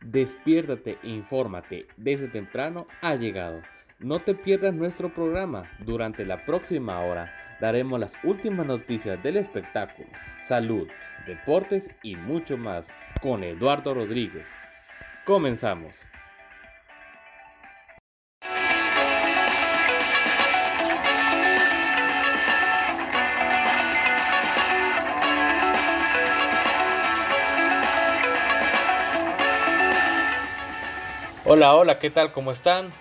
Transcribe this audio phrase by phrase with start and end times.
[0.00, 3.62] Despiértate e infórmate desde temprano ha llegado.
[3.98, 5.64] No te pierdas nuestro programa.
[5.80, 10.08] Durante la próxima hora daremos las últimas noticias del espectáculo,
[10.44, 10.88] salud,
[11.26, 14.46] deportes y mucho más con Eduardo Rodríguez.
[15.24, 16.06] Comenzamos.
[31.58, 32.30] Hola, hola, ¿qué tal?
[32.30, 32.92] ¿Cómo están?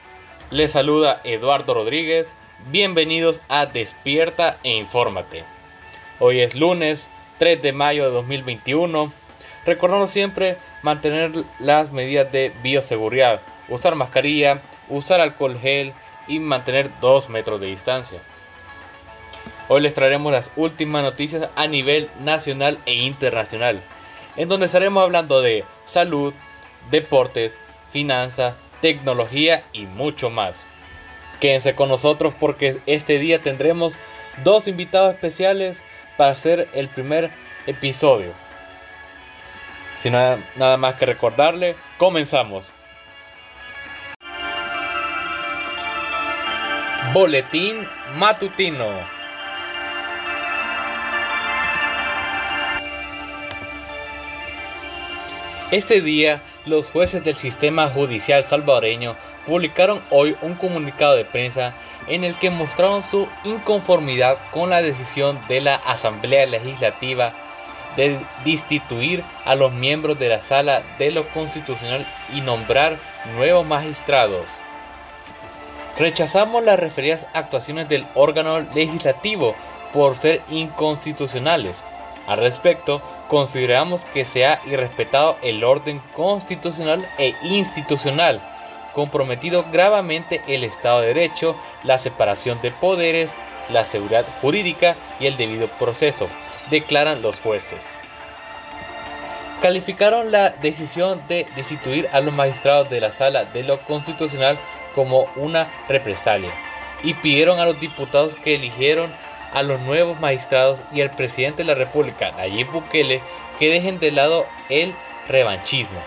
[0.49, 2.33] Les saluda Eduardo Rodríguez.
[2.71, 5.43] Bienvenidos a Despierta e Infórmate.
[6.19, 7.07] Hoy es lunes
[7.37, 9.13] 3 de mayo de 2021.
[9.63, 15.93] Recordando siempre mantener las medidas de bioseguridad, usar mascarilla, usar alcohol gel
[16.27, 18.19] y mantener 2 metros de distancia.
[19.67, 23.83] Hoy les traeremos las últimas noticias a nivel nacional e internacional,
[24.35, 26.33] en donde estaremos hablando de salud,
[26.89, 27.59] deportes,
[27.91, 30.65] finanzas, tecnología y mucho más.
[31.39, 33.97] Quédense con nosotros porque este día tendremos
[34.43, 35.81] dos invitados especiales
[36.17, 37.31] para hacer el primer
[37.67, 38.33] episodio.
[40.01, 42.71] Sin nada, nada más que recordarle, comenzamos.
[47.13, 49.16] Boletín matutino.
[55.69, 61.73] Este día, los jueces del sistema judicial salvadoreño publicaron hoy un comunicado de prensa
[62.07, 67.33] en el que mostraron su inconformidad con la decisión de la Asamblea Legislativa
[67.97, 72.95] de destituir a los miembros de la Sala de lo Constitucional y nombrar
[73.35, 74.45] nuevos magistrados.
[75.99, 79.53] Rechazamos las referidas actuaciones del órgano legislativo
[79.91, 81.75] por ser inconstitucionales.
[82.27, 88.41] Al respecto, consideramos que se ha irrespetado el orden constitucional e institucional,
[88.93, 93.31] comprometido gravemente el Estado de Derecho, la separación de poderes,
[93.69, 96.27] la seguridad jurídica y el debido proceso,
[96.69, 97.79] declaran los jueces.
[99.61, 104.57] Calificaron la decisión de destituir a los magistrados de la Sala de lo Constitucional
[104.93, 106.51] como una represalia
[107.03, 109.09] y pidieron a los diputados que eligieron
[109.53, 113.21] a los nuevos magistrados y al presidente de la República, Nayib Bukele,
[113.59, 114.93] que dejen de lado el
[115.27, 115.99] revanchismo.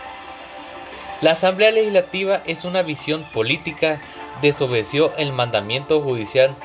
[1.21, 4.01] La Asamblea Legislativa es una visión política,
[4.41, 6.57] desobedeció el mandamiento judicial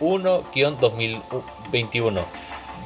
[0.00, 2.24] 1-2021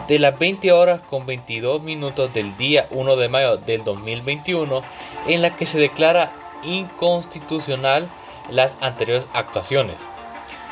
[0.08, 4.82] de las 20 horas con 22 minutos del día 1 de mayo del 2021
[5.28, 6.32] en la que se declara
[6.64, 8.08] inconstitucional
[8.50, 9.96] las anteriores actuaciones.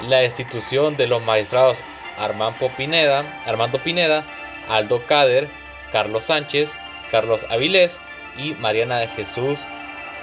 [0.09, 1.79] La destitución de los magistrados
[2.19, 4.25] Armando Pineda, Armando Pineda,
[4.69, 5.49] Aldo Cader,
[5.93, 6.73] Carlos Sánchez,
[7.11, 7.99] Carlos Avilés
[8.37, 9.59] y Mariana de Jesús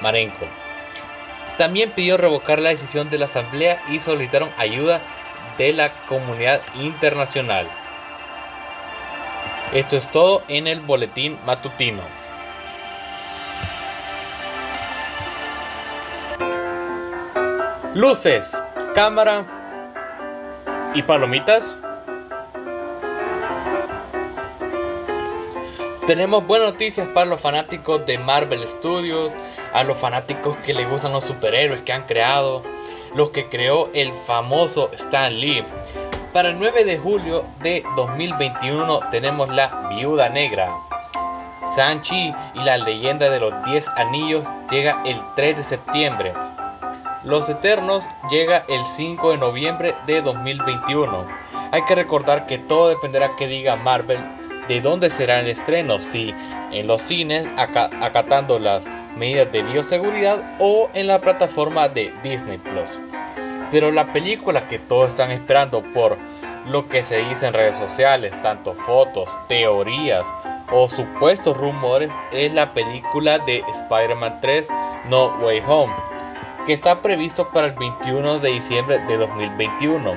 [0.02, 0.46] Marenco.
[1.58, 5.02] También pidió revocar la decisión de la Asamblea y solicitaron ayuda
[5.58, 7.68] de la comunidad internacional.
[9.74, 12.02] Esto es todo en el boletín matutino.
[17.94, 18.64] Luces,
[18.96, 19.59] cámara
[20.94, 21.78] y palomitas.
[26.08, 29.32] Tenemos buenas noticias para los fanáticos de Marvel Studios,
[29.74, 32.64] a los fanáticos que les gustan los superhéroes que han creado,
[33.14, 35.64] los que creó el famoso Stan Lee.
[36.34, 40.72] Para el 9 de julio de 2021 tenemos la Viuda Negra.
[41.76, 46.34] Sanchi y la leyenda de los 10 anillos llega el 3 de septiembre.
[47.24, 51.28] Los Eternos llega el 5 de noviembre de 2021.
[51.72, 54.20] Hay que recordar que todo dependerá que diga Marvel
[54.70, 56.34] de dónde será el estreno, si
[56.72, 58.86] en los cines acatando las
[59.18, 62.98] medidas de bioseguridad o en la plataforma de Disney Plus.
[63.70, 66.18] Pero la película que todos están esperando por
[66.68, 70.26] lo que se dice en redes sociales, tanto fotos, teorías
[70.72, 74.70] o supuestos rumores, es la película de Spider-Man 3
[75.10, 75.94] No Way Home,
[76.66, 80.14] que está previsto para el 21 de diciembre de 2021.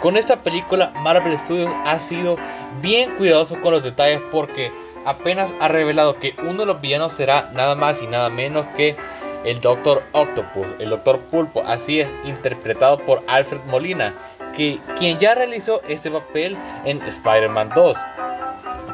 [0.00, 2.36] Con esta película Marvel Studios ha sido
[2.80, 4.72] bien cuidadoso con los detalles porque
[5.04, 8.96] apenas ha revelado que uno de los villanos será nada más y nada menos que
[9.44, 14.14] el Doctor Octopus, el Doctor Pulpo, así es, interpretado por Alfred Molina,
[14.56, 17.98] que, quien ya realizó este papel en Spider-Man 2.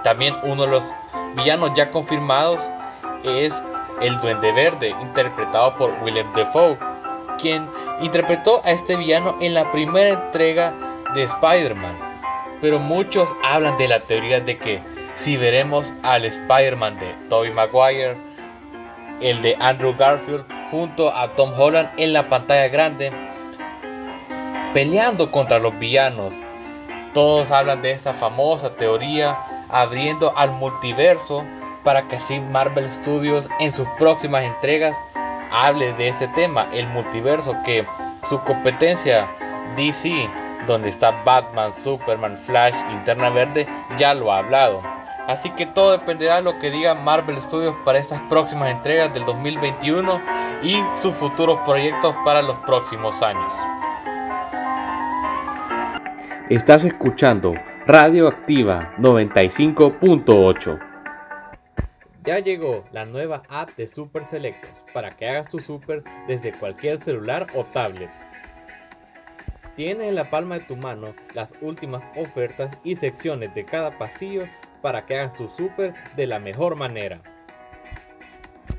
[0.05, 0.95] También uno de los
[1.37, 2.61] villanos ya confirmados
[3.25, 3.55] es
[4.01, 6.79] el Duende Verde, interpretado por Willem Dafoe,
[7.41, 7.69] quien
[8.01, 10.73] interpretó a este villano en la primera entrega
[11.15, 11.97] de Spider-Man.
[12.61, 14.81] Pero muchos hablan de la teoría de que
[15.15, 18.17] si veremos al Spider-Man de Tobey Maguire
[19.21, 23.11] el de Andrew Garfield junto a Tom Holland en la pantalla grande,
[24.75, 26.35] peleando contra los villanos.
[27.15, 29.39] Todos hablan de esa famosa teoría
[29.71, 31.45] abriendo al multiverso
[31.85, 34.97] para que así Marvel Studios en sus próximas entregas
[35.51, 37.87] hable de este tema, el multiverso que
[38.29, 39.29] su competencia
[39.77, 40.29] DC,
[40.67, 43.67] donde está Batman, Superman, Flash, Linterna Verde,
[43.99, 44.83] ya lo ha hablado.
[45.27, 49.25] Así que todo dependerá de lo que diga Marvel Studios para estas próximas entregas del
[49.25, 50.21] 2021
[50.63, 53.55] y sus futuros proyectos para los próximos años.
[56.49, 57.55] Estás escuchando
[57.87, 60.88] Radioactiva 95.8.
[62.25, 67.01] Ya llegó la nueva app de Super Selectos para que hagas tu super desde cualquier
[67.01, 68.11] celular o tablet.
[69.77, 74.47] Tienes en la palma de tu mano las últimas ofertas y secciones de cada pasillo
[74.83, 77.23] para que hagas tu super de la mejor manera.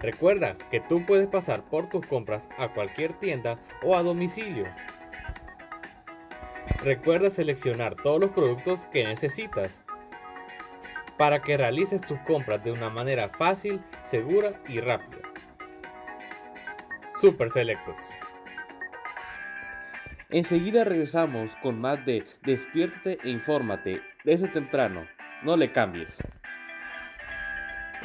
[0.01, 4.65] Recuerda que tú puedes pasar por tus compras a cualquier tienda o a domicilio.
[6.83, 9.83] Recuerda seleccionar todos los productos que necesitas
[11.19, 15.19] para que realices tus compras de una manera fácil, segura y rápida.
[17.13, 17.97] Super Selectos.
[20.29, 25.05] Enseguida regresamos con más de Despiértate e infórmate desde temprano.
[25.43, 26.15] No le cambies.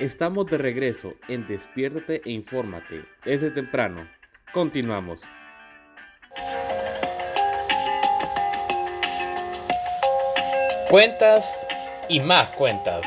[0.00, 4.08] Estamos de regreso en Despiértate e infórmate desde temprano.
[4.52, 5.22] Continuamos.
[10.90, 11.56] Cuentas
[12.08, 13.02] y más cuentas.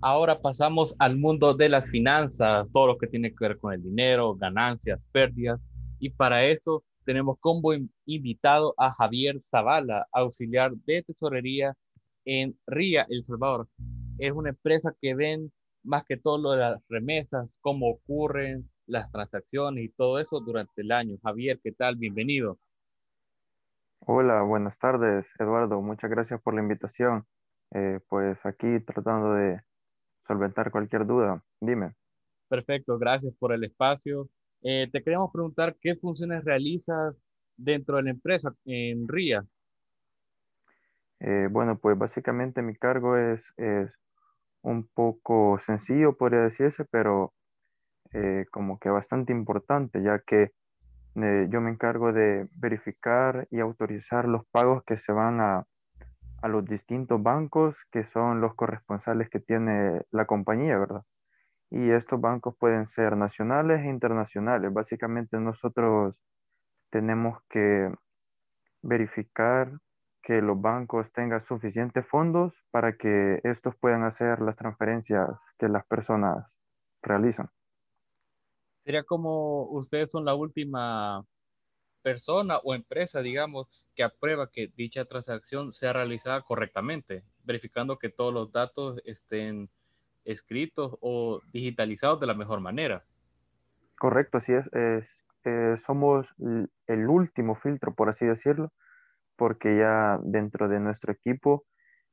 [0.00, 3.82] Ahora pasamos al mundo de las finanzas, todo lo que tiene que ver con el
[3.82, 5.60] dinero, ganancias, pérdidas.
[5.98, 7.72] Y para eso tenemos como
[8.06, 11.74] invitado a Javier Zavala, auxiliar de tesorería
[12.24, 13.68] en RIA, El Salvador.
[14.18, 15.50] Es una empresa que ven
[15.82, 20.82] más que todo lo de las remesas, cómo ocurren las transacciones y todo eso durante
[20.82, 21.18] el año.
[21.22, 21.96] Javier, ¿qué tal?
[21.96, 22.58] Bienvenido.
[24.00, 25.82] Hola, buenas tardes, Eduardo.
[25.82, 27.26] Muchas gracias por la invitación.
[27.74, 29.60] Eh, pues aquí tratando de
[30.26, 31.42] solventar cualquier duda.
[31.60, 31.94] Dime.
[32.48, 34.28] Perfecto, gracias por el espacio.
[34.62, 37.14] Eh, te queríamos preguntar qué funciones realizas
[37.56, 39.44] dentro de la empresa en RIA.
[41.20, 43.90] Eh, bueno, pues básicamente mi cargo es, es
[44.62, 47.34] un poco sencillo, podría decirse, pero
[48.50, 50.52] como que bastante importante, ya que
[51.16, 55.66] eh, yo me encargo de verificar y autorizar los pagos que se van a,
[56.42, 61.02] a los distintos bancos que son los corresponsales que tiene la compañía, ¿verdad?
[61.70, 64.72] Y estos bancos pueden ser nacionales e internacionales.
[64.72, 66.14] Básicamente nosotros
[66.90, 67.92] tenemos que
[68.82, 69.72] verificar
[70.22, 75.86] que los bancos tengan suficientes fondos para que estos puedan hacer las transferencias que las
[75.86, 76.46] personas
[77.02, 77.48] realizan.
[78.88, 81.22] Sería como ustedes son la última
[82.00, 88.32] persona o empresa, digamos, que aprueba que dicha transacción sea realizada correctamente, verificando que todos
[88.32, 89.68] los datos estén
[90.24, 93.04] escritos o digitalizados de la mejor manera.
[93.98, 94.64] Correcto, así es.
[94.72, 96.34] Eh, somos
[96.86, 98.72] el último filtro, por así decirlo,
[99.36, 101.66] porque ya dentro de nuestro equipo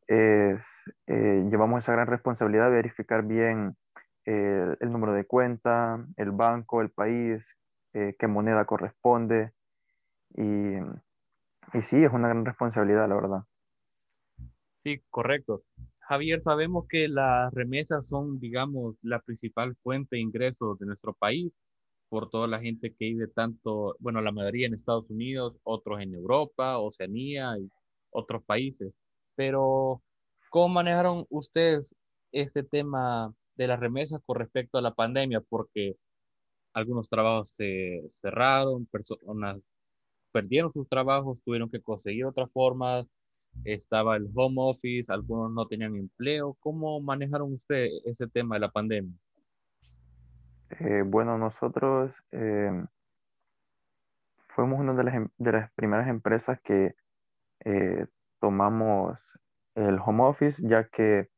[0.10, 0.60] eh,
[1.08, 3.78] llevamos esa gran responsabilidad de verificar bien
[4.26, 7.44] eh, el número de cuenta, el banco, el país,
[7.94, 9.52] eh, qué moneda corresponde.
[10.36, 10.76] Y,
[11.74, 13.44] y sí, es una gran responsabilidad, la verdad.
[14.84, 15.64] Sí, correcto.
[16.00, 21.52] Javier, sabemos que las remesas son, digamos, la principal fuente de ingresos de nuestro país
[22.10, 26.14] por toda la gente que vive tanto, bueno, la mayoría en Estados Unidos, otros en
[26.14, 27.72] Europa, Oceanía y
[28.12, 28.94] otros países.
[29.36, 30.02] Pero,
[30.50, 31.96] ¿cómo manejaron ustedes
[32.32, 35.96] este tema de las remesas con respecto a la pandemia, porque
[36.74, 39.62] algunos trabajos se cerraron, personas
[40.32, 43.08] perdieron sus trabajos, tuvieron que conseguir otras formas,
[43.64, 46.58] estaba el home office, algunos no tenían empleo.
[46.60, 49.14] ¿Cómo manejaron ustedes ese tema de la pandemia?
[50.80, 52.84] Eh, bueno, nosotros eh,
[54.50, 56.96] fuimos una de las, em, de las, primeras empresas que
[57.64, 58.06] eh,
[58.42, 59.18] tomamos
[59.76, 61.30] el home office, ya que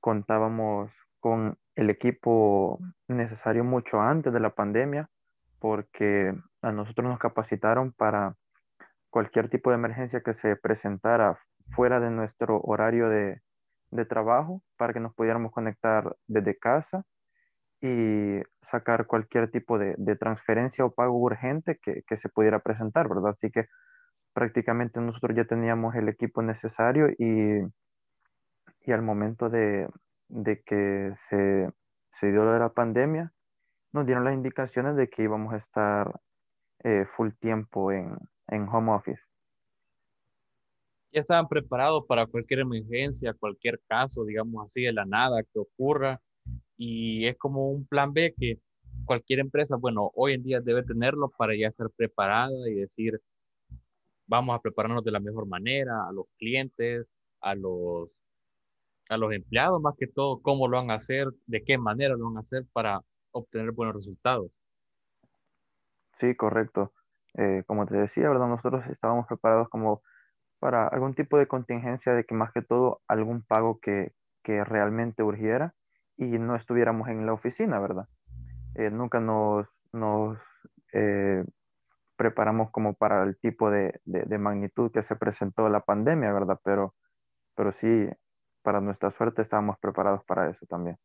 [0.00, 0.90] contábamos
[1.24, 2.78] con el equipo
[3.08, 5.08] necesario mucho antes de la pandemia,
[5.58, 8.34] porque a nosotros nos capacitaron para
[9.08, 11.38] cualquier tipo de emergencia que se presentara
[11.70, 13.40] fuera de nuestro horario de,
[14.06, 17.06] trabajo, para que nos pudiéramos conectar desde casa
[17.80, 23.30] y sacar cualquier tipo de, transferencia o pago urgente que, que, se pudiera presentar, ¿verdad?
[23.30, 23.64] Así que
[24.34, 27.62] prácticamente nosotros ya teníamos el equipo necesario y,
[28.82, 29.88] y al momento de,
[30.28, 31.70] de que se,
[32.20, 33.32] se dio lo de la pandemia,
[33.92, 36.20] nos dieron las indicaciones de que íbamos a estar
[36.82, 38.16] eh, full tiempo en,
[38.48, 39.20] en home office.
[41.12, 46.20] Ya estaban preparados para cualquier emergencia, cualquier caso, digamos así, de la nada que ocurra.
[46.76, 48.58] Y es como un plan B que
[49.04, 53.20] cualquier empresa, bueno, hoy en día debe tenerlo para ya estar preparada y decir,
[54.26, 57.06] vamos a prepararnos de la mejor manera a los clientes,
[57.40, 58.10] a los,
[59.08, 62.26] a los empleados, más que todo, cómo lo van a hacer, de qué manera lo
[62.26, 63.00] van a hacer para
[63.32, 64.50] obtener buenos resultados.
[66.20, 66.92] Sí, correcto.
[67.34, 68.48] Eh, como te decía, ¿verdad?
[68.48, 70.02] Nosotros estábamos preparados como
[70.60, 75.22] para algún tipo de contingencia de que más que todo algún pago que, que realmente
[75.22, 75.74] urgiera
[76.16, 78.06] y no estuviéramos en la oficina, ¿verdad?
[78.76, 80.38] Eh, nunca nos, nos
[80.92, 81.44] eh,
[82.16, 86.60] preparamos como para el tipo de, de, magnitud que se presentó la pandemia, ¿verdad?
[86.64, 86.94] Pero,
[87.56, 88.08] pero sí,
[88.64, 90.96] para nuestra suerte estábamos preparados para eso también.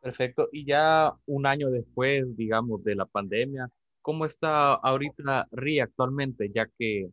[0.00, 0.48] Perfecto.
[0.52, 3.68] Y ya un año después, digamos, de la pandemia,
[4.00, 6.50] ¿cómo está ahorita RI actualmente?
[6.54, 7.10] Ya que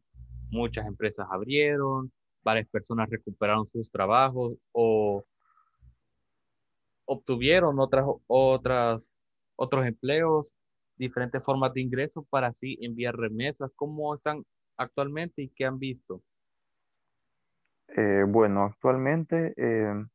[0.50, 2.12] muchas empresas abrieron,
[2.44, 5.24] varias personas recuperaron sus trabajos o
[7.06, 9.02] obtuvieron otras, otras,
[9.58, 10.56] otros empleos,
[10.96, 13.72] diferentes formas de ingreso para así enviar remesas.
[13.76, 14.46] ¿Cómo están
[14.78, 16.22] actualmente y qué han visto?
[17.96, 20.06] Eh, bueno, actualmente eh,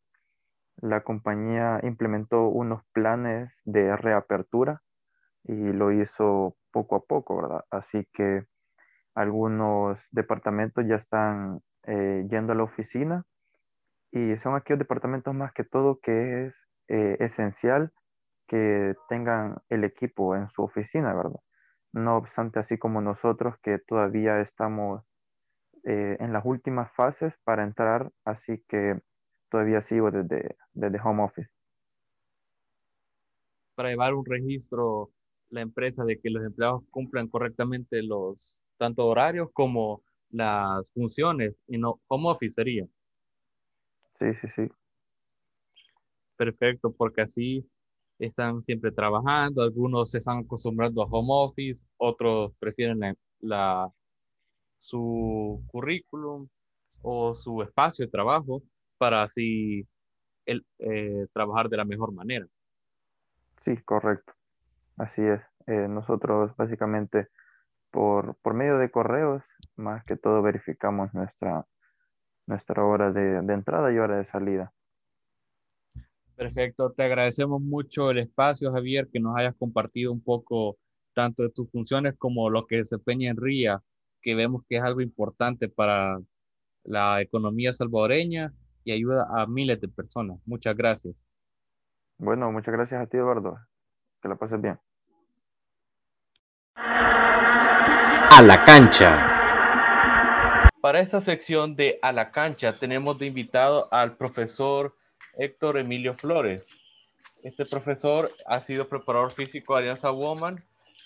[0.79, 4.83] la compañía implementó unos planes de reapertura
[5.45, 7.65] y lo hizo poco a poco, ¿verdad?
[7.71, 8.45] Así que
[9.15, 13.25] algunos departamentos ya están eh, yendo a la oficina
[14.13, 16.55] y son aquellos departamentos más que todo que es
[16.89, 17.93] eh, esencial
[18.49, 21.41] que tengan el equipo en su oficina, ¿verdad?
[21.93, 25.05] No obstante, así como nosotros que todavía estamos
[25.85, 29.01] eh, en las últimas fases para entrar, así que
[29.51, 31.51] todavía sigo desde, desde home office.
[33.75, 35.11] Para llevar un registro
[35.51, 41.79] la empresa de que los empleados cumplan correctamente los tanto horarios como las funciones y
[41.79, 42.87] no home office sería.
[44.19, 44.69] Sí, sí, sí.
[46.37, 47.69] Perfecto, porque así
[48.19, 53.91] están siempre trabajando, algunos se están acostumbrando a home office, otros prefieren la
[54.91, 56.49] su currículum
[57.03, 58.63] o su espacio de trabajo
[58.99, 59.87] para así
[60.47, 62.47] el, eh, trabajar de la mejor manera.
[63.65, 64.33] Sí, correcto.
[64.97, 65.41] Así es.
[65.67, 67.29] Eh, nosotros básicamente
[67.91, 69.43] por, por, medio de correos,
[69.77, 71.65] más que todo verificamos nuestra,
[72.47, 74.73] nuestra hora de, de entrada y hora de salida.
[76.37, 80.79] Perfecto, te agradecemos mucho el espacio, Javier, que nos hayas compartido un poco
[81.13, 83.83] tanto de tus funciones como lo que desempeña en RIA,
[84.23, 86.19] que vemos que es algo importante para
[86.85, 88.53] la economía salvadoreña
[88.85, 90.39] y ayuda a miles de personas.
[90.47, 91.15] Muchas gracias.
[92.19, 93.59] Bueno, muchas gracias a ti, Eduardo.
[94.23, 94.79] Que la pases bien.
[96.75, 99.41] A la cancha.
[100.81, 104.97] Para esta sección de A la cancha tenemos de invitado al profesor
[105.39, 106.67] Héctor Emilio Flores.
[107.43, 110.57] Este profesor ha sido preparador físico de Alianza Woman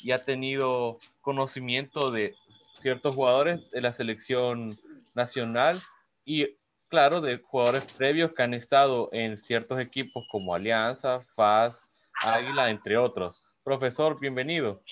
[0.00, 2.34] y ha tenido conocimiento de
[2.80, 4.78] ciertos jugadores de la selección
[5.14, 5.78] nacional
[6.24, 6.46] y
[6.88, 11.78] claro, de jugadores previos que han estado en ciertos equipos como Alianza, FAS,
[12.22, 13.42] Águila, entre otros.
[13.62, 14.82] Profesor, bienvenido.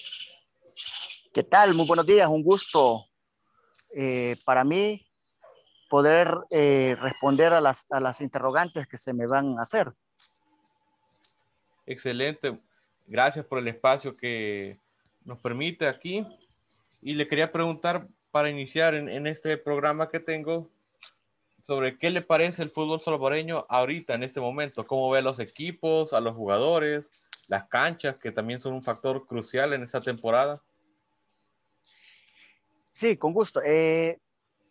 [1.33, 1.75] ¿Qué tal?
[1.75, 3.07] Muy buenos días, un gusto
[3.95, 5.01] eh, para mí
[5.89, 9.93] poder eh, responder a las, a las interrogantes que se me van a hacer.
[11.87, 12.59] Excelente.
[13.07, 14.79] Gracias por el espacio que
[15.25, 16.27] nos permite aquí.
[17.03, 20.71] Y le quería preguntar para iniciar en, este programa que tengo,
[21.63, 25.39] sobre qué le parece el fútbol salvadoreño ahorita, en este momento, cómo ve a los
[25.41, 27.11] equipos, a los jugadores,
[27.49, 30.63] las canchas, que también son un factor crucial en esta temporada.
[32.91, 33.61] Sí, con gusto.
[33.65, 34.19] Eh,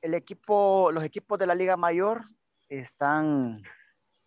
[0.02, 2.22] el equipo, los equipos de la Liga Mayor
[2.70, 3.62] están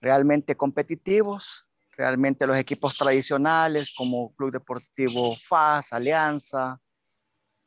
[0.00, 1.66] realmente competitivos.
[1.92, 6.80] Realmente los equipos tradicionales como Club Deportivo FAS, Alianza,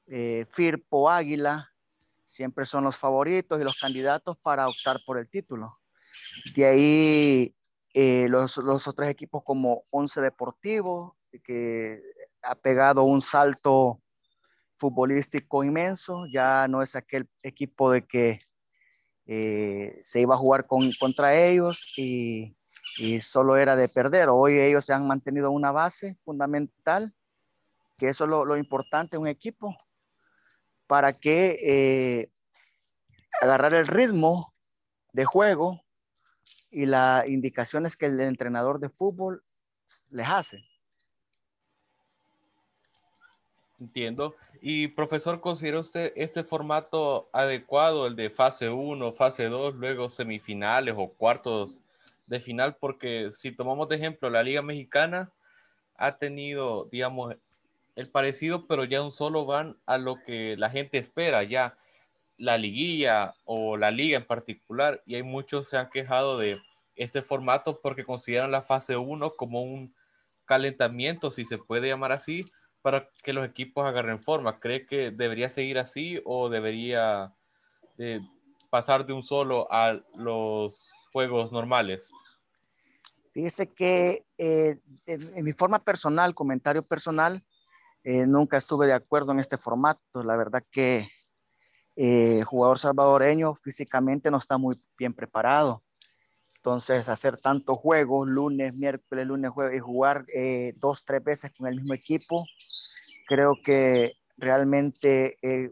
[0.07, 1.71] eh, Firpo, Águila,
[2.23, 5.79] siempre son los favoritos y los candidatos para optar por el título.
[6.55, 7.55] De ahí
[7.93, 12.01] eh, los, otros equipos como Once Deportivo, que
[12.41, 14.01] ha pegado un salto
[14.73, 18.39] futbolístico inmenso, ya no es aquel equipo de que
[19.25, 22.53] eh, se iba a jugar con, contra ellos y,
[23.21, 24.29] solo era de perder.
[24.29, 27.13] Hoy ellos se han mantenido una base fundamental,
[27.97, 29.75] que eso es lo, lo importante un equipo,
[30.87, 32.29] para que eh,
[33.41, 34.53] agarrar el ritmo
[35.13, 35.83] de juego
[36.71, 39.43] y las indicaciones que el entrenador de fútbol
[40.11, 40.63] les hace.
[43.79, 44.35] Entiendo.
[44.61, 50.95] Y profesor, ¿considera usted este formato adecuado, el de fase 1, fase 2, luego semifinales
[50.97, 51.79] o cuartos
[52.25, 52.75] de final?
[52.75, 55.31] Porque si tomamos de ejemplo la Liga Mexicana,
[55.95, 57.35] ha tenido, digamos,
[57.97, 61.77] el parecido, pero ya un solo van a lo que la gente espera, ya
[62.37, 66.57] la liguilla o la liga en particular, y hay muchos se han quejado de
[66.95, 69.95] este formato porque consideran la fase 1 como un
[70.45, 72.45] calentamiento, si se puede llamar así,
[72.83, 74.59] para que los equipos agarren forma?
[74.59, 77.33] ¿Cree que debería seguir así o debería
[77.97, 78.19] eh,
[78.69, 82.05] pasar de un solo a los juegos normales?
[83.33, 87.43] Fíjese que eh, en, mi forma personal, comentario personal,
[88.09, 90.23] eh, nunca estuve de acuerdo en este formato.
[90.23, 91.09] La verdad que
[91.97, 95.83] el jugador salvadoreño físicamente no está muy bien preparado.
[96.55, 100.25] Entonces, hacer tantos juegos, lunes, miércoles, lunes, jueves, y jugar
[100.75, 102.45] dos, tres veces con el mismo equipo,
[103.27, 105.71] creo que realmente eh,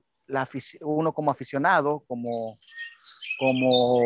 [0.82, 2.58] uno como aficionado, como,
[3.40, 4.00] como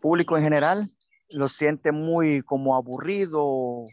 [0.00, 0.90] público en general,
[1.30, 3.84] lo siente muy como aburrido.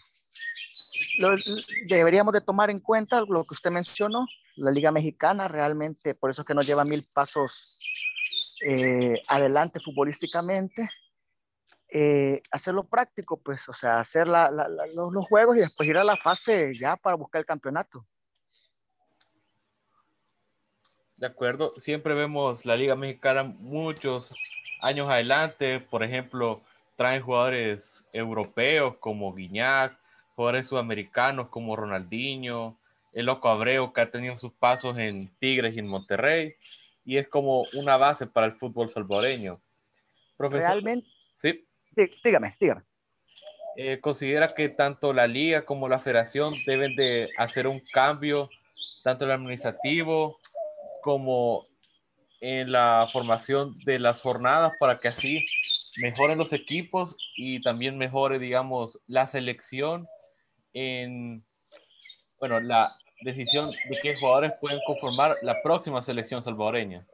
[1.85, 6.45] Deberíamos de tomar en cuenta lo que usted mencionó, la Liga Mexicana realmente, por eso
[6.45, 7.77] que nos lleva mil pasos
[8.65, 10.89] eh, adelante futbolísticamente.
[11.91, 14.51] Eh, hacerlo práctico, pues, o sea, hacer los,
[15.13, 18.05] los, juegos y después ir a la fase ya para buscar el campeonato.
[21.17, 24.33] De acuerdo, siempre vemos la Liga Mexicana muchos
[24.81, 26.61] años adelante, por ejemplo,
[26.95, 29.98] traen jugadores europeos como Guiñac,
[30.39, 32.79] jugadores sudamericanos como Ronaldinho,
[33.11, 36.55] el Loco Abreu que ha tenido sus pasos en Tigres y en Monterrey,
[37.03, 39.59] y es como una base para el fútbol salvadoreño.
[40.37, 41.05] Realmente.
[41.41, 41.67] Sí.
[42.23, 42.83] dígame, dígame.
[43.75, 48.49] Eh, considera que tanto la liga como la federación deben de hacer un cambio,
[49.03, 50.39] tanto el administrativo
[51.01, 51.67] como
[52.39, 55.45] en la formación de las jornadas para que así
[56.01, 60.05] mejoren los equipos y también mejore, digamos, la selección
[60.73, 61.43] en,
[62.39, 62.89] bueno, la
[63.21, 67.05] decisión de qué jugadores pueden conformar la próxima selección salvadoreña.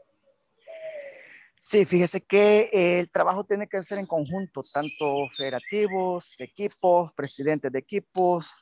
[1.59, 7.79] Sí, fíjese que el trabajo tiene que ser en conjunto, tanto federativos, equipos, presidentes de
[7.79, 8.53] equipos,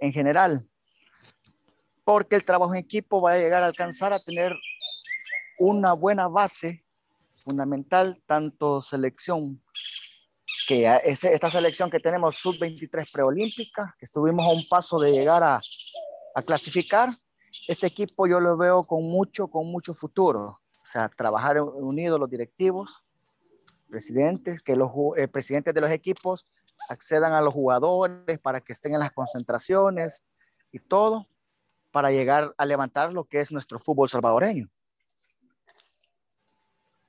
[0.00, 0.68] en general
[2.08, 4.56] porque el trabajo en equipo va a llegar a alcanzar a tener
[5.58, 6.82] una buena base
[7.44, 9.62] fundamental, tanto selección,
[10.66, 15.60] que esta selección que tenemos sub-23 preolímpica, que estuvimos a un paso de llegar a,
[16.34, 17.10] a clasificar,
[17.66, 20.60] ese equipo yo lo veo con mucho, con mucho futuro.
[20.80, 23.04] O sea, trabajar unidos los directivos,
[23.88, 26.46] presidentes, que los eh, presidentes de los equipos
[26.88, 30.24] accedan a los jugadores para que estén en las concentraciones
[30.70, 31.26] y todo
[31.90, 34.68] para llegar a levantar lo que es nuestro fútbol salvadoreño.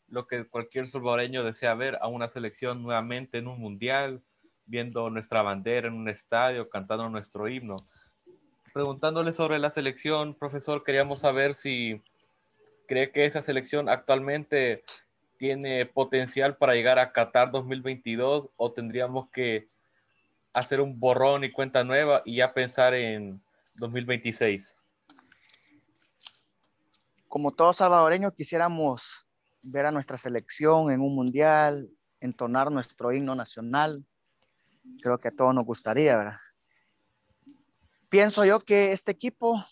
[0.09, 4.21] Lo que cualquier salvadoreño desea ver a una selección nuevamente en un mundial,
[4.65, 7.77] viendo nuestra bandera en un estadio, cantando nuestro himno.
[8.73, 12.01] Preguntándole sobre la selección, profesor, queríamos saber si
[12.87, 14.83] cree que esa selección actualmente
[15.37, 19.69] tiene potencial para llegar a Qatar 2022 o tendríamos que
[20.53, 23.41] hacer un borrón y cuenta nueva y ya pensar en
[23.75, 24.75] 2026?
[27.27, 29.25] Como todos salvadoreños quisiéramos
[29.61, 34.05] ver a nuestra selección en un mundial, entonar nuestro himno nacional.
[35.01, 36.37] Creo que a todos nos gustaría, ¿verdad?
[38.09, 39.63] Pienso yo que este equipo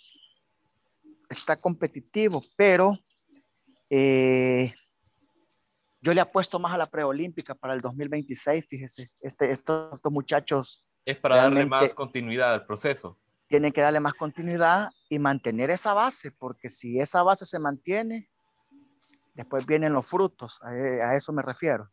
[1.30, 2.98] está competitivo, pero
[3.90, 4.74] eh,
[6.02, 10.86] yo le apuesto más a la preolímpica para el 2026, fíjese, este, estos, estos muchachos.
[11.04, 15.94] Es para darle más continuidad al proceso tienen que darle más continuidad y mantener esa
[15.94, 18.30] base, porque si esa base se mantiene,
[19.38, 21.90] después vienen los frutos, a, eso me refiero.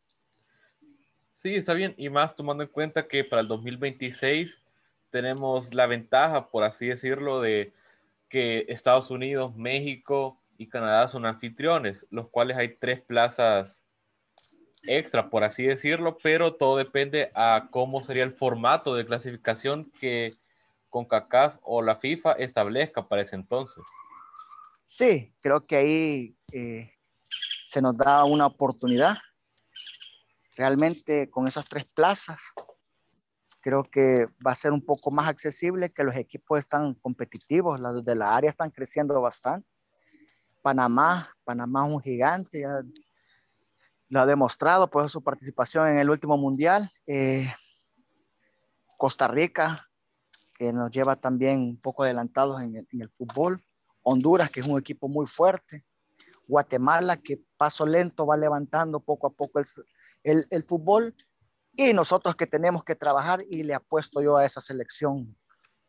[1.36, 4.62] Sí, está bien, y más tomando en cuenta que para el 2026
[5.10, 7.74] tenemos la ventaja, por así decirlo, de
[8.30, 13.78] que Estados Unidos, México y Canadá son anfitriones, los cuales hay tres plazas
[14.86, 20.32] extra, por así decirlo, pero todo depende a cómo sería el formato de clasificación que
[20.88, 23.84] con CACAF o la FIFA establezca para ese entonces.
[24.82, 26.93] Sí, creo que ahí eh,
[27.74, 29.16] se nos da una oportunidad.
[30.56, 32.52] Realmente con esas tres plazas,
[33.60, 38.04] creo que va a ser un poco más accesible, que los equipos están competitivos, los
[38.04, 39.68] de la área están creciendo bastante.
[40.62, 42.64] Panamá, Panamá es un gigante.
[44.08, 46.88] lo ha demostrado por su participación en el último mundial.
[47.08, 47.52] Eh,
[48.96, 49.90] Costa Rica,
[50.56, 53.60] que nos lleva también un poco adelantados en el, fútbol.
[54.02, 55.84] Honduras, que es un equipo muy fuerte.
[56.48, 59.60] Guatemala, que paso lento va levantando poco a poco
[60.22, 61.14] el, el, fútbol.
[61.76, 65.36] Y nosotros que tenemos que trabajar y le apuesto yo a esa selección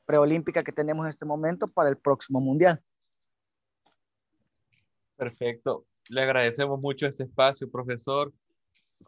[0.06, 2.82] preolímpica que tenemos en este momento para el próximo mundial.
[5.16, 5.86] Perfecto.
[6.10, 8.34] Le agradecemos mucho este espacio, profesor.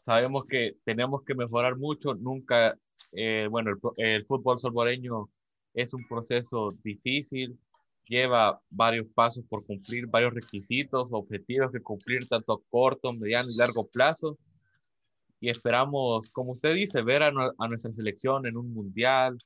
[0.03, 2.13] Sabemos que tenemos que mejorar mucho.
[2.15, 2.77] Nunca,
[3.11, 5.29] eh, bueno, el, el, fútbol salvadoreño
[5.73, 7.59] es un proceso difícil,
[8.07, 13.55] lleva varios pasos por cumplir, varios requisitos, objetivos que cumplir tanto a corto, mediano y
[13.55, 14.37] largo plazo.
[15.39, 19.37] Y esperamos, como usted dice, ver a, nuestra selección en un mundial,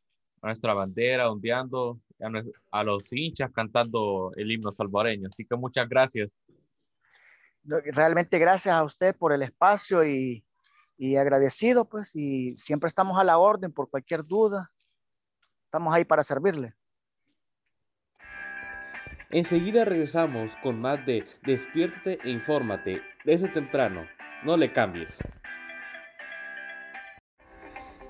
[0.42, 2.00] a nuestra bandera ondeando,
[2.72, 5.28] a, los hinchas cantando el himno salvadoreño.
[5.30, 6.30] Así que muchas gracias.
[7.64, 10.44] Realmente gracias a usted por el espacio y,
[10.98, 14.72] y agradecido, pues, y siempre estamos a la orden por cualquier duda
[15.72, 16.76] Estamos ahí para servirle.
[19.32, 24.06] Enseguida regresamos con más de Despiértate e infórmate desde temprano.
[24.44, 25.18] No le cambies.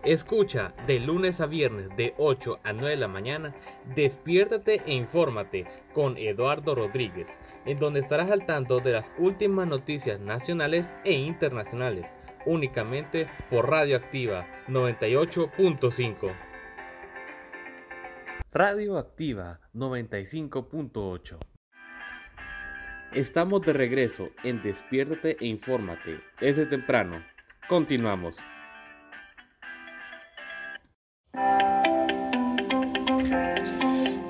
[0.04, 3.54] Escucha de lunes a viernes de 8 a 9 de la mañana,
[3.94, 10.20] despiértate e infórmate con Eduardo Rodríguez, en donde estarás al tanto de las últimas noticias
[10.20, 12.16] nacionales e internacionales,
[12.48, 16.51] únicamente por Radioactiva 98.5.
[18.54, 21.38] Radioactiva 95.8.
[23.14, 27.24] Estamos de regreso en Despiértate e Infórmate desde temprano.
[27.70, 28.40] Continuamos.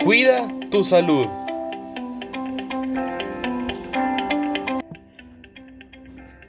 [0.06, 1.26] Cuida tu salud.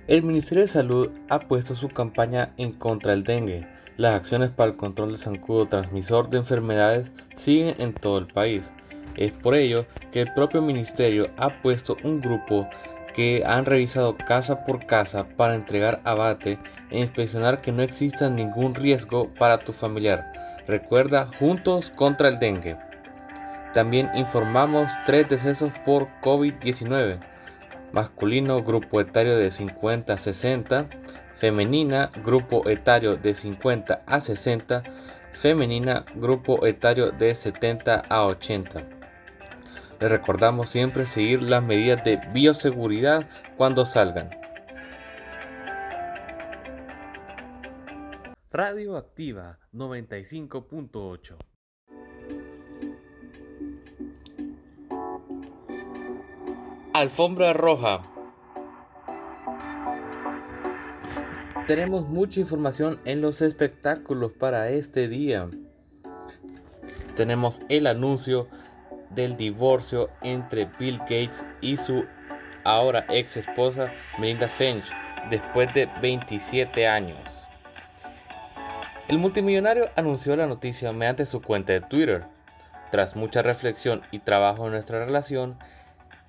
[0.08, 4.70] El Ministerio de Salud ha puesto su campaña en contra del dengue las acciones para
[4.70, 8.72] el control del zancudo transmisor de enfermedades siguen en todo el país.
[9.16, 12.68] Es por ello que el propio ministerio ha puesto un grupo
[13.14, 16.58] que han revisado casa por casa para entregar abate
[16.90, 20.32] e inspeccionar que no exista ningún riesgo para tu familiar.
[20.66, 22.78] Recuerda, juntos contra el dengue.
[23.72, 27.31] También informamos tres decesos por COVID-19.
[27.92, 30.86] Masculino, grupo etario de 50 a 60,
[31.34, 34.82] femenina, grupo etario de 50 a 60,
[35.32, 38.88] femenina, grupo etario de 70 a 80.
[40.00, 43.28] Les recordamos siempre seguir las medidas de bioseguridad
[43.58, 44.30] cuando salgan.
[48.50, 51.51] Radio Activa 95.8
[57.02, 58.00] Alfombra Roja
[61.66, 65.48] tenemos mucha información en los espectáculos para este día.
[67.16, 68.46] Tenemos el anuncio
[69.10, 72.06] del divorcio entre Bill Gates y su
[72.62, 74.84] ahora ex esposa Melinda Finch
[75.28, 77.18] después de 27 años.
[79.08, 82.26] El multimillonario anunció la noticia mediante su cuenta de Twitter.
[82.92, 85.58] Tras mucha reflexión y trabajo en nuestra relación,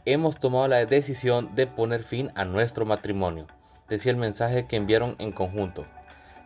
[0.06, 3.48] hemos tomado la decisión de poner fin a nuestro matrimonio
[3.94, 5.86] decía el mensaje que enviaron en conjunto.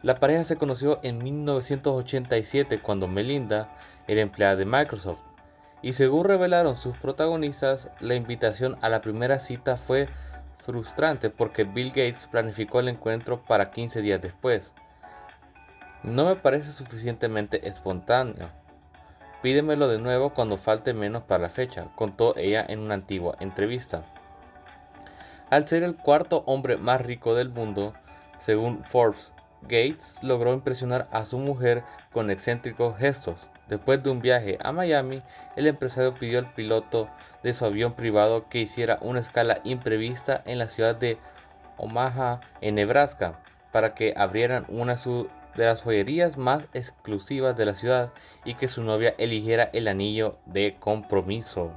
[0.04, 3.76] La pareja se conoció en 1987 cuando Melinda
[4.08, 5.20] era empleada de Microsoft
[5.82, 10.10] y según revelaron sus protagonistas, la invitación a la primera cita fue
[10.60, 14.74] frustrante porque Bill Gates planificó el encuentro para 15 días después.
[16.04, 18.50] No me parece suficientemente espontáneo.
[19.48, 24.04] Pídemelo de nuevo cuando falte menos para la fecha, contó ella en una antigua entrevista.
[25.50, 27.94] Al ser el cuarto hombre más rico del mundo,
[28.40, 29.32] según Forbes,
[29.62, 33.50] Gates logró impresionar a su mujer con excéntricos gestos.
[33.70, 35.24] Después de un viaje a Miami,
[35.56, 37.08] el empresario pidió al piloto
[37.42, 41.20] de su avión privado que hiciera una escala imprevista en la ciudad de
[41.78, 43.40] Omaha, en Nebraska,
[43.72, 44.98] para que abrieran una
[45.58, 48.14] de las joyerías más exclusivas de la ciudad
[48.46, 51.74] y que su novia eligiera el anillo de compromiso.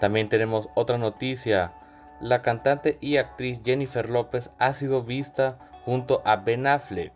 [0.00, 1.74] También tenemos otra noticia.
[2.20, 7.12] La cantante y actriz Jennifer López ha sido vista junto a Ben Affleck.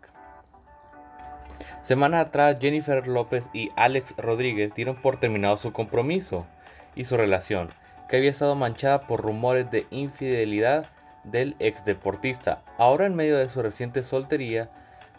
[1.81, 6.45] Semanas atrás Jennifer López y Alex Rodríguez dieron por terminado su compromiso
[6.95, 7.71] y su relación,
[8.07, 10.87] que había estado manchada por rumores de infidelidad
[11.31, 12.61] del ex deportista.
[12.77, 14.69] Ahora en medio de su reciente soltería,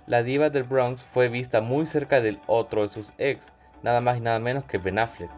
[0.06, 4.18] la diva del Bronx fue vista muy cerca del otro de sus ex, nada más
[4.18, 5.30] y nada menos que Ben Affleck.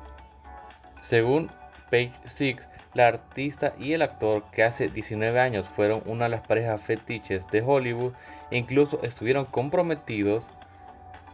[1.01, 1.51] Según
[1.91, 6.47] Page Six, la artista y el actor que hace 19 años fueron una de las
[6.47, 8.13] parejas fetiches de Hollywood
[8.51, 10.49] e incluso estuvieron comprometidos,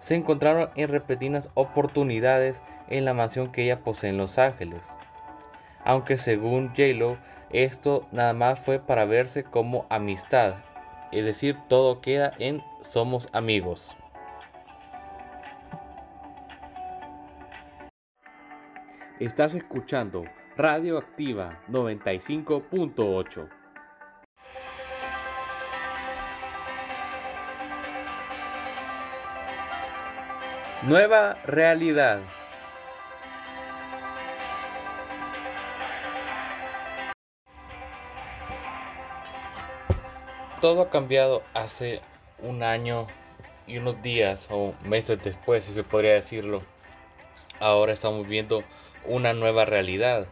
[0.01, 4.95] se encontraron en repetidas oportunidades en la mansión que ella posee en Los Ángeles.
[5.85, 7.17] Aunque según J-Lo,
[7.51, 10.57] esto nada más fue para verse como amistad,
[11.13, 13.97] es decir, todo queda en somos amigos.
[19.19, 20.25] Estás escuchando
[20.57, 23.49] Radio Activa 95.8.
[30.83, 32.21] Nueva realidad.
[40.61, 42.01] Todo ha cambiado hace
[42.39, 43.07] un año
[43.67, 46.63] y unos días o meses después, si se podría decirlo.
[47.61, 48.65] Ahora estamos viendo
[49.05, 50.27] una nueva realidad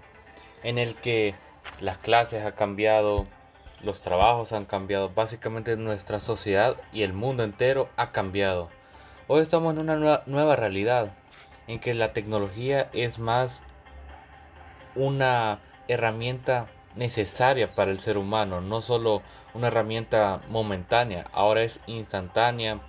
[0.62, 1.34] en el que
[1.80, 3.26] las clases han cambiado,
[3.82, 8.70] los trabajos han cambiado, básicamente nuestra sociedad y el mundo entero ha cambiado.
[9.26, 11.12] Hoy estamos en una nueva, nueva realidad
[11.66, 13.60] en que la tecnología es más
[14.94, 22.80] una herramienta necesaria para el ser humano, no solo una herramienta momentánea, ahora es instantánea,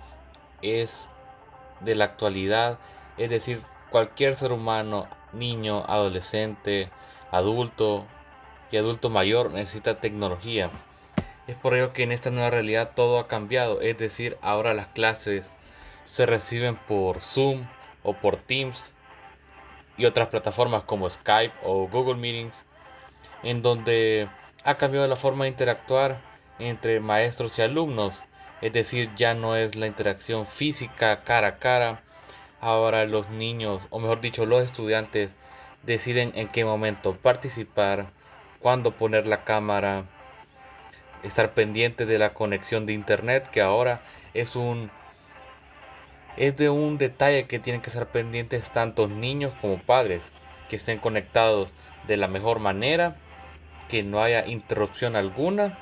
[0.62, 1.08] es
[1.80, 2.78] de la actualidad,
[3.18, 6.90] es decir, cualquier ser humano, niño, adolescente,
[7.30, 8.04] adulto
[8.70, 10.70] y adulto mayor necesita tecnología.
[11.46, 14.88] Es por ello que en esta nueva realidad todo ha cambiado, es decir, ahora las
[14.88, 15.50] clases
[16.04, 17.66] se reciben por Zoom
[18.02, 18.92] o por Teams
[19.96, 22.65] y otras plataformas como Skype o Google Meetings,
[23.42, 24.28] en donde
[24.64, 26.20] ha cambiado la forma de interactuar
[26.58, 28.22] entre maestros y alumnos,
[28.62, 32.02] es decir, ya no es la interacción física cara a cara,
[32.60, 35.30] Ahora los niños, o mejor dicho, los estudiantes,
[35.82, 38.06] deciden en qué momento participar,
[38.60, 40.06] cuándo poner la cámara,
[41.22, 44.00] estar pendiente de la conexión de internet, que ahora
[44.34, 44.90] es un
[46.36, 50.32] es de un detalle que tienen que estar pendientes tanto niños como padres,
[50.68, 51.70] que estén conectados
[52.06, 53.16] de la mejor manera,
[53.88, 55.78] que no haya interrupción alguna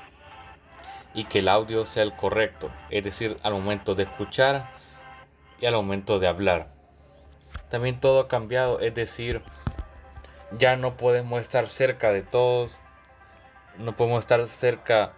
[1.14, 4.68] y que el audio sea el correcto, es decir, al momento de escuchar
[5.60, 6.68] y al momento de hablar.
[7.70, 9.42] También todo ha cambiado, es decir,
[10.58, 12.76] ya no podemos estar cerca de todos,
[13.78, 15.12] no podemos estar cerca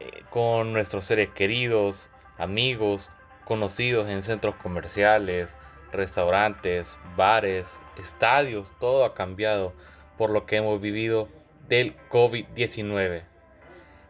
[0.00, 3.10] eh, con nuestros seres queridos, amigos,
[3.44, 5.56] conocidos en centros comerciales,
[5.92, 9.72] restaurantes, bares, estadios, todo ha cambiado
[10.16, 11.28] por lo que hemos vivido
[11.68, 13.22] del COVID-19.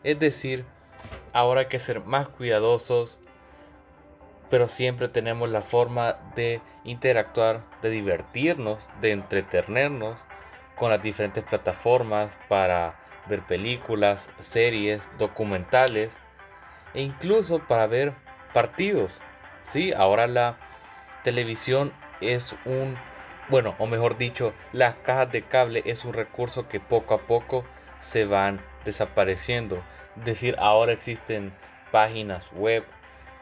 [0.05, 0.65] Es decir,
[1.33, 3.19] ahora hay que ser más cuidadosos,
[4.49, 10.19] pero siempre tenemos la forma de interactuar, de divertirnos, de entretenernos
[10.77, 16.13] con las diferentes plataformas para ver películas, series, documentales
[16.95, 18.15] e incluso para ver
[18.55, 19.21] partidos.
[19.65, 20.57] Sí, ahora la
[21.25, 22.97] televisión es un,
[23.49, 27.65] bueno, o mejor dicho, las cajas de cable es un recurso que poco a poco
[28.01, 29.83] se van desapareciendo.
[30.19, 31.53] Es decir, ahora existen
[31.91, 32.85] páginas web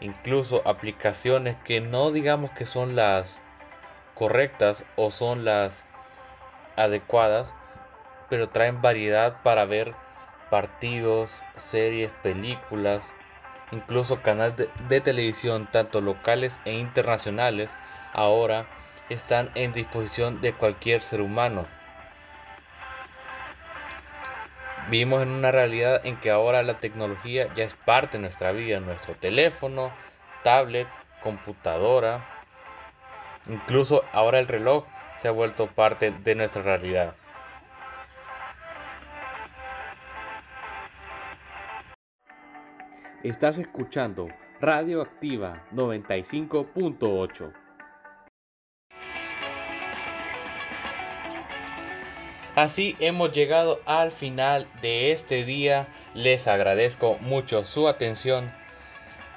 [0.00, 3.38] incluso aplicaciones que no digamos que son las
[4.14, 5.84] correctas o son las
[6.76, 7.52] adecuadas,
[8.28, 9.94] pero traen variedad para ver
[10.50, 13.12] partidos, series, películas,
[13.72, 17.74] incluso canales de, televisión, tanto locales e internacionales,
[18.12, 18.66] ahora
[19.08, 21.66] están en disposición de cualquier ser humano.
[24.88, 28.78] Vivimos en una realidad en que ahora la tecnología ya es parte de nuestra vida,
[28.78, 29.90] nuestro teléfono,
[30.44, 30.86] tablet,
[31.22, 32.24] computadora,
[33.48, 34.84] incluso ahora el reloj
[35.18, 37.14] se ha vuelto parte de nuestra realidad.
[43.24, 44.28] Estás escuchando
[44.60, 47.65] Radio Activa 95.8.
[52.56, 55.88] Así hemos llegado al final de este día.
[56.14, 58.50] Les agradezco mucho su atención.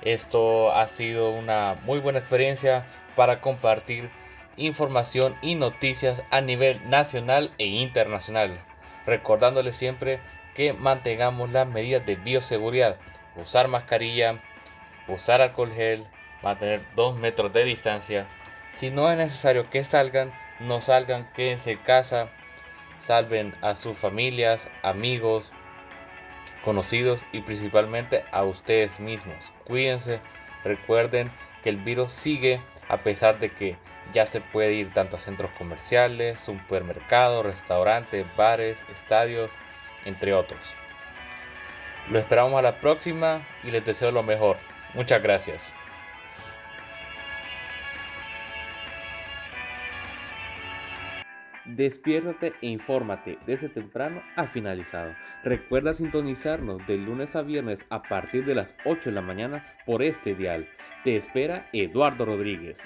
[0.01, 2.85] Esto ha sido una muy buena experiencia
[3.17, 4.09] para compartir
[4.55, 8.57] información y noticias a nivel nacional e internacional.
[9.05, 10.21] Recordándoles siempre
[10.55, 12.95] que mantengamos las medidas de bioseguridad.
[13.35, 14.41] Usar mascarilla,
[15.09, 16.07] usar alcohol gel,
[16.41, 18.27] mantener 2 metros de distancia.
[18.71, 22.29] Si no es necesario que salgan, no salgan, quédense en casa
[22.99, 25.51] salven a sus familias, amigos,
[26.63, 29.37] conocidos y principalmente a ustedes mismos.
[29.65, 30.21] Cuídense,
[30.63, 31.31] recuerden
[31.63, 33.77] que el virus sigue a pesar de que
[34.13, 39.51] ya se puede ir tanto a centros comerciales, supermercados, restaurantes, bares, estadios
[40.05, 40.59] entre otros.
[42.09, 44.57] Lo esperamos a la próxima y les deseo lo mejor.
[44.95, 45.71] Muchas gracias.
[51.79, 55.15] Despiértate e infórmate desde temprano a finalizado.
[55.45, 60.03] Recuerda sintonizarnos de lunes a viernes a partir de las 8 de la mañana por
[60.03, 60.67] este dial.
[61.05, 62.81] Te espera Eduardo Rodríguez.